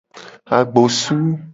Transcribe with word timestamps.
Agbosu. 0.57 1.17